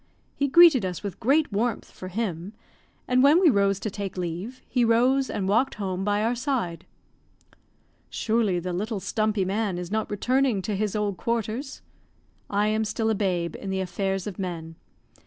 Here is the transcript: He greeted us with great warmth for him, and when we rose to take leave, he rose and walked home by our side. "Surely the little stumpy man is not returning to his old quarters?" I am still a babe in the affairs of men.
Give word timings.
He 0.35 0.47
greeted 0.47 0.83
us 0.83 1.03
with 1.03 1.19
great 1.19 1.53
warmth 1.53 1.91
for 1.91 2.07
him, 2.07 2.53
and 3.07 3.21
when 3.21 3.39
we 3.39 3.51
rose 3.51 3.79
to 3.81 3.91
take 3.91 4.17
leave, 4.17 4.59
he 4.67 4.83
rose 4.83 5.29
and 5.29 5.47
walked 5.47 5.75
home 5.75 6.03
by 6.03 6.23
our 6.23 6.33
side. 6.33 6.87
"Surely 8.09 8.57
the 8.57 8.73
little 8.73 8.99
stumpy 8.99 9.45
man 9.45 9.77
is 9.77 9.91
not 9.91 10.09
returning 10.09 10.63
to 10.63 10.75
his 10.75 10.95
old 10.95 11.17
quarters?" 11.17 11.83
I 12.49 12.65
am 12.65 12.83
still 12.83 13.11
a 13.11 13.13
babe 13.13 13.55
in 13.55 13.69
the 13.69 13.79
affairs 13.79 14.25
of 14.25 14.39
men. 14.39 14.73